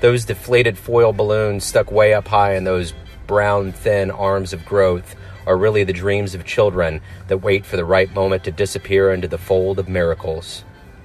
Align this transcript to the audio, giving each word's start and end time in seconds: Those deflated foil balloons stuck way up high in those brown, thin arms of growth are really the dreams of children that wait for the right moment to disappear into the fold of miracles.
Those 0.00 0.24
deflated 0.24 0.78
foil 0.78 1.12
balloons 1.12 1.64
stuck 1.64 1.92
way 1.92 2.14
up 2.14 2.28
high 2.28 2.54
in 2.54 2.64
those 2.64 2.94
brown, 3.26 3.72
thin 3.72 4.10
arms 4.10 4.54
of 4.54 4.64
growth 4.64 5.14
are 5.46 5.56
really 5.56 5.84
the 5.84 5.92
dreams 5.92 6.34
of 6.34 6.44
children 6.44 7.02
that 7.28 7.38
wait 7.38 7.66
for 7.66 7.76
the 7.76 7.84
right 7.84 8.12
moment 8.14 8.44
to 8.44 8.50
disappear 8.50 9.12
into 9.12 9.28
the 9.28 9.36
fold 9.36 9.78
of 9.78 9.88
miracles. 9.88 10.64